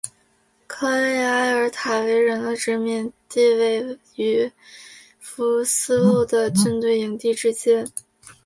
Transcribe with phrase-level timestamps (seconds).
[0.65, 4.51] 科利埃尔塔维人的殖民地位于
[5.19, 7.85] 福斯路的军队营地之间。